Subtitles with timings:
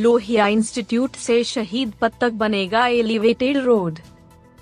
[0.00, 3.98] Lohia institute से शहीद पथ तक बनेगा एलिवेटेड रोड।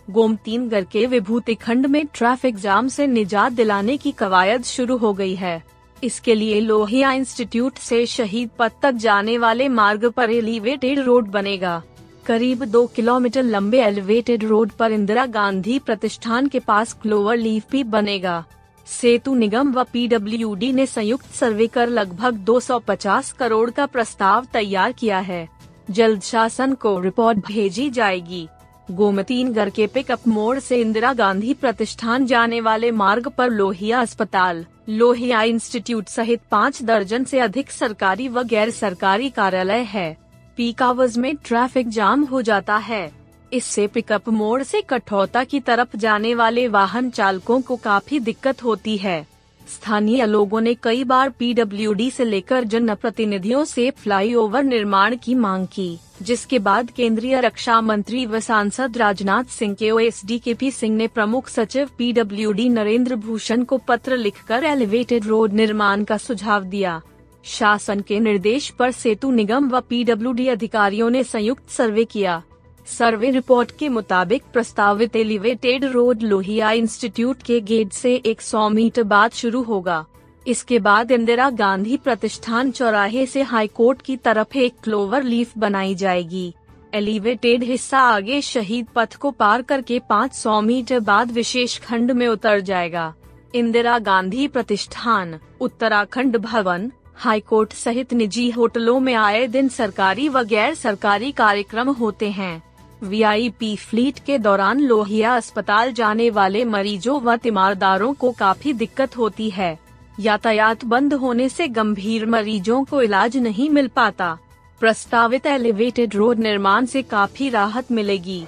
[0.08, 5.34] गोमतीनगर के विभूति खंड में ट्रैफ़िक जाम से निजात दिलाने की कवायद शुरू हो गई
[5.34, 5.62] है।
[6.02, 11.82] इसके लिए लोहिया इंस्टीट्यूट से शहीद पथ तक जाने वाले मार्ग पर एलिवेटेड रोड बनेगा।
[12.26, 17.84] करीब दो किलोमीटर लंबे एलिवेटेड रोड पर इंदिरा गांधी प्रतिष्ठान के पास क्लोवर लीफ भी
[17.86, 18.44] बनेगा।
[18.88, 25.18] सेतु निगम व पीडब्ल्यूडी ने संयुक्त सर्वे कर लगभग 250 करोड़ का प्रस्ताव तैयार किया
[25.18, 25.48] है।
[25.90, 28.48] जल्द शासन को रिपोर्ट भेजी जाएगी।
[28.90, 35.42] गोमतीनगर के पिकअप मोड़ से इंदिरा गांधी प्रतिष्ठान जाने वाले मार्ग पर लोहिया अस्पताल। लोहिया
[35.42, 40.16] इंस्टीट्यूट सहित पाँच दर्जन से अधिक सरकारी व गैर सरकारी कार्यालय है।
[40.56, 43.10] पीक आवर्स में ट्रैफ़िक जाम हो जाता है।
[43.52, 48.96] इससे पिकअप मोड़ से कठौता की तरफ़ जाने वाले वाहन चालकों को काफ़ी दिक्कत होती
[48.96, 49.26] है।
[49.60, 55.66] स्थानीय लोगों ने कई बार पीडब्ल्यूडी से लेकर जन प्रतिनिधियों से फ्लाईओवर निर्माण की मांग
[55.66, 60.96] की, जिसके बाद केंद्रीय रक्षा मंत्री व सांसद राजनाथ सिंह के ओएसडी के पी सिंह
[60.96, 67.00] ने प्रमुख सचिव पीडब्ल्यूडी नरेंद्र भूषण को पत्र लिखकर एलिवेटेड रोड निर्माण का सुझाव दिया।
[67.44, 72.42] शासन के निर्देश पर सेतु निगम व पीडब्ल्यूडी अधिकारियों ने संयुक्त सर्वे किया।
[72.88, 79.30] सर्वे रिपोर्ट के मुताबिक प्रस्तावित एलिवेटेड रोड लोहिया इंस्टीट्यूट के गेट से 100 मीटर बाद
[79.30, 80.04] शुरू होगा।
[80.46, 86.52] इसके बाद इंदिरा गांधी प्रतिष्ठान चौराहे से हाईकोर्ट की तरफ़ एक क्लोवर लीफ बनाई जाएगी।
[86.94, 92.60] एलिवेटेड हिस्सा आगे शहीद पथ को पार करके 500 मीटर बाद विशेष खंड में उतर
[92.60, 93.14] जाएगा।
[93.54, 100.74] इंदिरा गांधी प्रतिष्ठान, उत्तराखंड भवन, हाईकोर्ट सहित निजी होटलों में आए दिन सरकारी व गैर
[100.74, 102.67] सरकारी कार्यक्रम होते हैं।
[103.02, 109.50] वीआईपी फ्लीट के दौरान लोहिया अस्पताल जाने वाले मरीजों व तीमारदारों को काफ़ी दिक्कत होती
[109.50, 109.78] है।
[110.20, 114.38] यातायात बंद होने से गंभीर मरीजों को इलाज नहीं मिल पाता।
[114.80, 118.44] प्रस्तावित एलिवेटेड रोड निर्माण से काफ़ी राहत मिलेगी।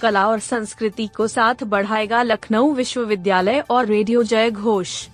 [0.00, 5.06] कला और संस्कृति को साथ बढ़ाएगा लखनऊ विश्वविद्यालय और रेडियो जय घोष।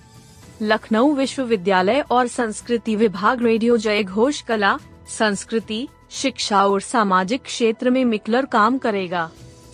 [0.62, 4.78] लखनऊ विश्वविद्यालय और संस्कृति विभाग रेडियो जय घोष कला,
[5.08, 9.30] संस्कृति शिक्षा और सामाजिक क्षेत्र में मिकलर काम करेगा।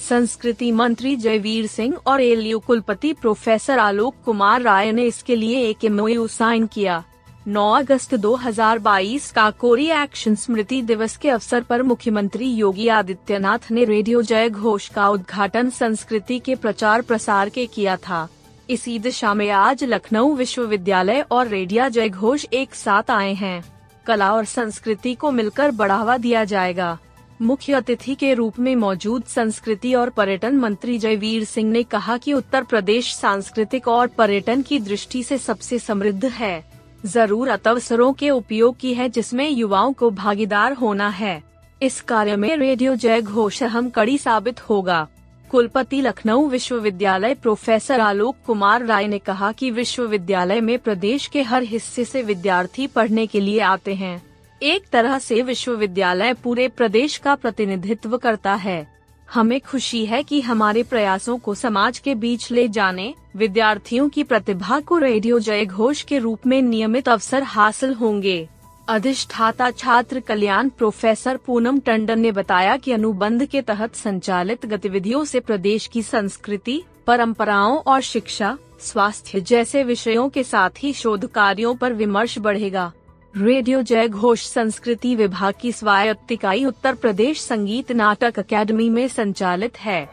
[0.09, 5.85] संस्कृति मंत्री जयवीर सिंह और एलयू कुलपति प्रोफेसर आलोक कुमार राय ने इसके लिए एक
[5.85, 7.03] एमओयू साइन किया।
[7.49, 13.85] 9 अगस्त 2022 का कोरी एक्शन स्मृति दिवस के अवसर पर मुख्यमंत्री योगी आदित्यनाथ ने
[13.85, 18.29] रेडियो जय घोष का उद्घाटन संस्कृति के प्रचार प्रसार के किया था।
[18.71, 24.33] इसी दिशा में आज लखनऊ विश्वविद्यालय और रेडिया जय घोष एक साथ आए हैं। कला
[24.33, 26.99] और संस्कृति को मिलकर बढ़ावा दिया जाएगा।
[27.43, 32.33] मुख्य अतिथि के रूप में मौजूद संस्कृति और पर्यटन मंत्री जयवीर सिंह ने कहा कि
[32.33, 36.65] उत्तर प्रदेश सांस्कृतिक और पर्यटन की दृष्टि से सबसे समृद्ध है।
[37.07, 41.43] ज़रूरत अवसरों के उपयोग की है जिसमें युवाओं को भागीदार होना है।
[41.83, 45.07] इस कार्य में रेडियो जय घोष अहम कड़ी साबित होगा।
[45.51, 51.63] कुलपति लखनऊ विश्वविद्यालय प्रोफेसर आलोक कुमार राय ने कहा कि विश्वविद्यालय में प्रदेश के हर
[51.63, 54.23] हिस्से से विद्यार्थी पढ़ने के लिए आते हैं।
[54.63, 58.87] एक तरह से विश्वविद्यालय पूरे प्रदेश का प्रतिनिधित्व करता है।
[59.35, 64.81] हमें खुशी है कि हमारे प्रयासों को समाज के बीच ले जाने, विद्यार्थियों की प्रतिभा
[64.81, 68.49] को रेडियो जय घोष के रूप में नियमित अवसर हासिल होंगे।
[68.91, 75.41] अधिष्ठाता छात्र कल्याण प्रोफेसर पूनम टंडन ने बताया कि अनुबंध के तहत संचालित गतिविधियों से
[75.41, 81.93] प्रदेश की संस्कृति, परंपराओं और शिक्षा, स्वास्थ्य जैसे विषयों के साथ ही शोध कार्यों पर
[81.93, 82.93] विमर्श बढ़ेगा।
[83.35, 89.79] रेडियो जय घोष संस्कृति विभाग की स्वायत्त इकाई उत्तर प्रदेश संगीत नाटक अकेडमी में संचालित
[89.79, 90.09] है।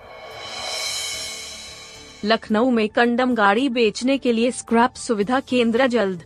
[2.26, 6.24] लखनऊ में कंडम गाड़ी बेचने के लिए स्क्रैप सुविधा केंद्र जल्द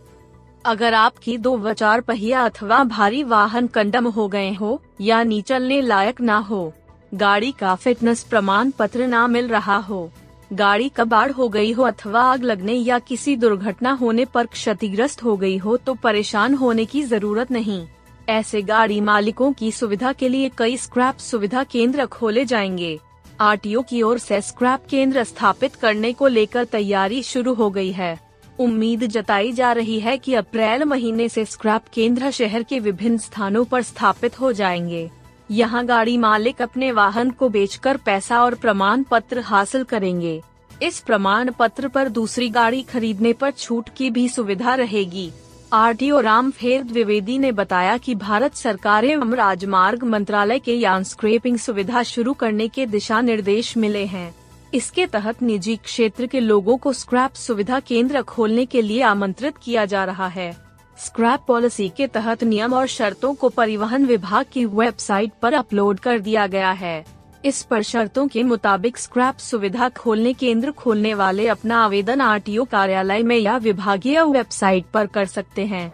[0.64, 5.80] अगर आपकी दो व चार पहिया अथवा भारी वाहन कंडम हो गए हो, या चलने
[5.80, 6.72] लायक ना हो,
[7.14, 10.10] गाड़ी का फिटनेस प्रमाण पत्र ना मिल रहा हो,
[10.52, 15.36] गाड़ी कबाड़ हो गई हो अथवा आग लगने या किसी दुर्घटना होने पर क्षतिग्रस्त हो
[15.36, 17.86] गई हो तो परेशान होने की ज़रूरत नहीं।
[18.28, 22.98] ऐसे गाड़ी मालिकों की सुविधा के लिए कई स्क्रैप सुविधा केंद्र खोले जाएँगे।
[23.40, 28.31] आर की ओर से स्क्रैप केंद्र स्थापित करने को लेकर तैयारी शुरू हो गई है।
[28.58, 33.64] उम्मीद जताई जा रही है कि अप्रैल महीने से स्क्रैप केंद्र शहर के विभिन्न स्थानों
[33.64, 35.10] पर स्थापित हो जाएँगे।
[35.50, 40.42] यहाँ गाड़ी मालिक अपने वाहन को बेचकर पैसा और प्रमाण पत्र हासिल करेंगे।
[40.82, 45.30] इस प्रमाण पत्र पर दूसरी गाड़ी खरीदने पर छूट की भी सुविधा रहेगी।
[45.72, 50.74] आर टी ओ राम फेर द्विवेदी ने बताया कि भारत सरकार एवं राजमार्ग मंत्रालय के
[50.74, 54.34] यान स्क्रेपिंग सुविधा शुरू करने के दिशा निर्देश मिले हैं।
[54.74, 59.84] इसके तहत निजी क्षेत्र के लोगों को स्क्रैप सुविधा केंद्र खोलने के लिए आमंत्रित किया
[59.84, 60.52] जा रहा है।
[60.98, 66.18] स्क्रैप पॉलिसी के तहत नियम और शर्तों को परिवहन विभाग की वेबसाइट पर अपलोड कर
[66.18, 67.04] दिया गया है।
[67.44, 73.22] इस पर शर्तों के मुताबिक स्क्रैप सुविधा खोलने केंद्र खोलने वाले अपना आवेदन आरटीओ कार्यालय
[73.22, 75.92] में या विभागीय वेबसाइट पर कर सकते हैं।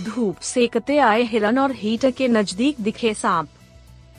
[0.00, 3.48] धूप सेकते आए हिरन और हीटर के नज़दीक दिखे सांप।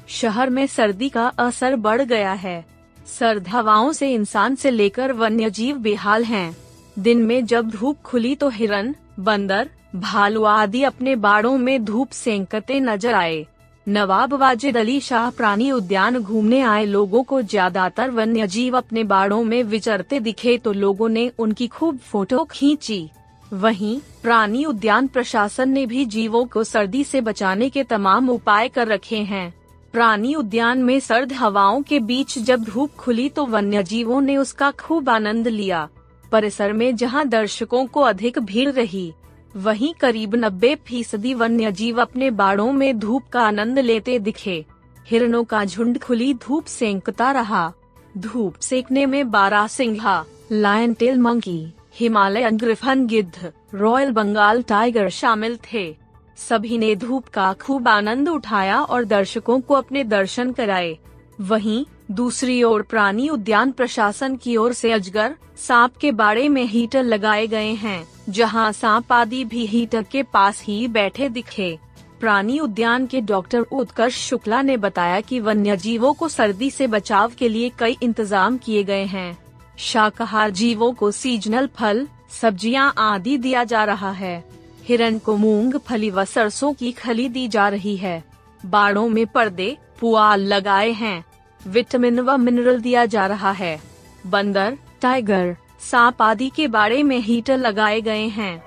[0.10, 2.64] शहर में सर्दी का असर बढ़ गया है।
[3.10, 6.56] सर्द हवाओं से इंसान से लेकर वन्य जीव बेहाल हैं।
[6.98, 12.80] दिन में जब धूप खुली तो हिरन, बंदर, भालू आदि अपने बाड़ों में धूप सेंकते
[12.80, 13.46] नज़र आए।
[13.88, 19.44] नवाब वाजिद अली शाह प्राणी उद्यान घूमने आए। लोगों को ज़्यादातर वन्य जीव अपने बाड़ों
[19.44, 23.10] में विचरते दिखे तो लोगों ने उनकी खूब फ़ोटो खींची।
[23.52, 28.88] वहीं, प्राणी उद्यान प्रशासन ने भी जीवों को सर्दी से बचाने के तमाम उपाय कर
[28.88, 29.54] रखे हैं।
[29.96, 34.70] प्राणी उद्यान में सर्द हवाओं के बीच जब धूप खुली तो वन्य जीवों ने उसका
[34.72, 35.88] खूब आनंद लिया।
[36.32, 39.14] परिसर में जहाँ दर्शकों को अधिक भीड़ रही,
[39.56, 44.66] वहीं करीब नब्बे फ़ीसदी वन्य जीव अपने बाड़ों में धूप का आनंद लेते दिखे।
[45.08, 47.72] हिरणों का झुंड खुली धूप सेंकता रहा।
[48.18, 51.62] धूप सेकने में बारह Singha, lion tail monkey
[51.94, 55.94] Himalayan griffon गिद्ध, रॉयल बंगाल टाइगर शामिल थे।
[56.38, 60.98] सभी ने धूप का खूब आनंद उठाया और दर्शकों को अपने दर्शन कराए।
[61.42, 67.04] वहीं, दूसरी ओर प्राणी उद्यान प्रशासन की ओर से अजगर, सांप के बाड़े में हीटर
[67.04, 71.78] लगाए गए हैं, जहाँ सांप आदि भी हीटर के पास ही बैठे दिखे।
[72.20, 77.32] प्राणी उद्यान के डॉक्टर उत्कर्ष शुक्ला ने बताया कि वन्य जीवों को सर्दी से बचाव
[77.38, 79.38] के लिए कई इंतज़ाम किए गए हैं।
[79.78, 84.44] शाकाहार जीवों को सीजनल फल, सब्ज़ियाँ आदि दिया जा रहा है।
[84.88, 88.24] हिरण को मूंग फली व सरसों की खली दी जा रही है।
[88.66, 91.26] बाड़ों में पर्दे, पुआल लगाए हैं।
[91.68, 93.82] विटामिन व मिनरल दिया जा रहा है।
[94.28, 95.58] बंदर, टाइगर,
[95.92, 98.64] सांप आदि के बारे में हीटर लगाए गए हैं।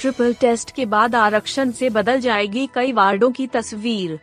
[0.00, 4.20] ट्रिपल टेस्ट के बाद आरक्षण से बदल जाएगी कई वार्डों की तस्वीर।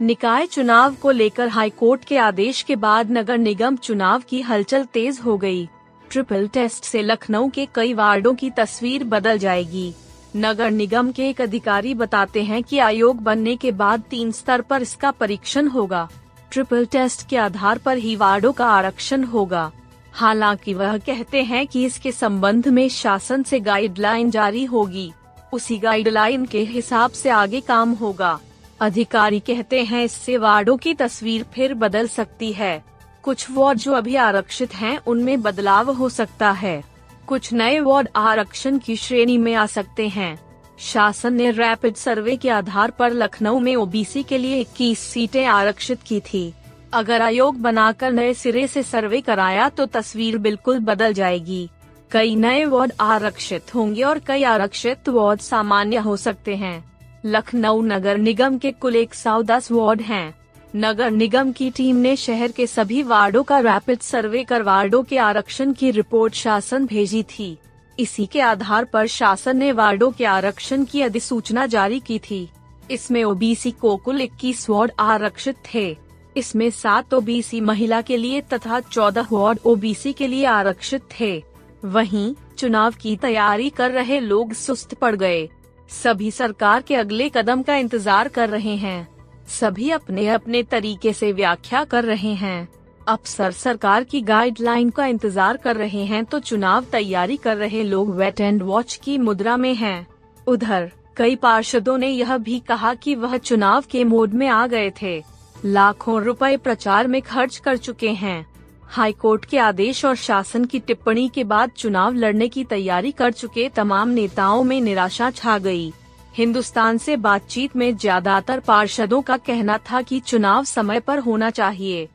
[0.00, 5.20] निकाय चुनाव को लेकर हाईकोर्ट के आदेश के बाद नगर निगम चुनाव की हलचल तेज
[5.24, 5.68] हो गई।
[6.10, 9.94] ट्रिपल टेस्ट से लखनऊ के कई वार्डों की तस्वीर बदल जाएगी।
[10.36, 14.82] नगर निगम के एक अधिकारी बताते हैं कि आयोग बनने के बाद तीन स्तर पर
[14.82, 16.08] इसका परीक्षण होगा।
[16.50, 19.70] ट्रिपल टेस्ट के आधार पर ही वार्डों का आरक्षण होगा।
[20.12, 25.12] हालाँकि वह कहते हैं कि इसके संबंध में शासन से गाइडलाइन जारी होगी।
[25.52, 28.38] उसी गाइडलाइन के हिसाब से आगे काम होगा।
[28.80, 32.84] अधिकारी कहते हैं इससे वार्डो की तस्वीर फिर बदल सकती है।
[33.26, 36.84] कुछ वार्ड जो अभी आरक्षित हैं, उनमें बदलाव हो सकता है।
[37.26, 40.38] कुछ नए वार्ड आरक्षण की श्रेणी में आ सकते हैं।
[40.78, 46.02] शासन ने रैपिड सर्वे के आधार पर लखनऊ में ओबीसी के लिए 21 सीटें आरक्षित
[46.06, 46.54] की थी।
[46.92, 51.68] अगर आयोग बनाकर नए सिरे से सर्वे कराया तो तस्वीर बिल्कुल बदल जाएगी।
[52.10, 56.84] कई नए वार्ड आरक्षित होंगे और कई आरक्षित वार्ड सामान्य हो सकते हैं।
[57.24, 60.34] लखनऊ नगर निगम के कुल एक सौ दस वार्ड हैं।
[60.74, 65.18] नगर निगम की टीम ने शहर के सभी वार्डो का रैपिड सर्वे कर वार्डो के
[65.18, 67.56] आरक्षण की रिपोर्ट शासन भेजी थी।
[67.98, 72.48] इसी के आधार पर शासन ने वार्डो के आरक्षण की अधिसूचना जारी की थी।
[72.90, 75.96] इसमें ओबीसी को कुल इक्कीस वार्ड आरक्षित थे।
[76.36, 81.42] इसमें सात ओबीसी महिला के लिए तथा चौदह वार्ड ओबीसी के लिए आरक्षित थे।
[81.84, 85.48] वहीं, चुनाव की तैयारी कर रहे लोग सुस्त पड़ गए।
[85.90, 89.15] सभी सरकार के अगले कदम का इंतज़ार कर रहे हैं।
[89.48, 92.68] सभी अपने अपने तरीके से व्याख्या कर रहे हैं
[93.08, 98.14] अफसर सरकार की गाइडलाइन का इंतज़ार कर रहे हैं तो चुनाव तैयारी कर रहे लोग
[98.16, 100.06] वेट एंड वॉच की मुद्रा में हैं।
[100.46, 104.90] उधर, कई पार्षदों ने यह भी कहा कि वह चुनाव के मोड में आ गए
[105.02, 105.22] थे
[105.64, 108.46] लाखों रुपए प्रचार में खर्च कर चुके हैं
[108.88, 113.68] हाईकोर्ट के आदेश और शासन की टिप्पणी के बाद चुनाव लड़ने की तैयारी कर चुके
[113.68, 115.92] तमाम नेताओं में निराशा छा गई।
[116.36, 122.08] हिंदुस्तान से बातचीत में ज़्यादातर पार्षदों का कहना था कि चुनाव समय पर होना चाहिए।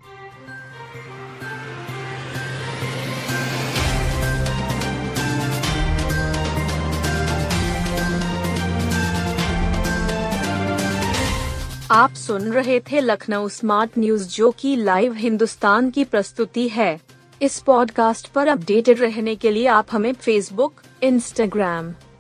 [11.92, 17.00] आप सुन रहे थे लखनऊ स्मार्ट न्यूज़, जो की लाइव हिंदुस्तान की प्रस्तुति है।
[17.42, 21.94] इस पॉडकास्ट पर अपडेटेड रहने के लिए आप हमें फेसबुक इंस्टाग्राम